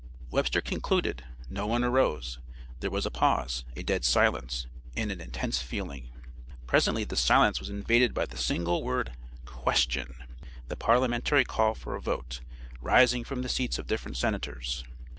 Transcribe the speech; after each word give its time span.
Webster 0.31 0.61
concluded. 0.61 1.23
No 1.47 1.67
one 1.67 1.83
arose. 1.83 2.39
There 2.79 2.89
was 2.89 3.05
a 3.05 3.11
pause, 3.11 3.65
a 3.75 3.83
dead 3.83 4.03
silence, 4.03 4.65
and 4.97 5.11
an 5.11 5.21
intense 5.21 5.61
feeling. 5.61 6.09
Presently 6.65 7.03
the 7.03 7.15
silence 7.15 7.59
was 7.59 7.69
invaded 7.69 8.11
by 8.15 8.25
the 8.25 8.35
single 8.35 8.81
word 8.83 9.11
'question' 9.45 10.15
the 10.69 10.75
parliamentary 10.75 11.45
call 11.45 11.75
for 11.75 11.95
a 11.95 12.01
vote 12.01 12.39
rising 12.81 13.23
from 13.23 13.43
the 13.43 13.47
seats 13.47 13.77
of 13.77 13.85
different 13.85 14.17
Senators. 14.17 14.83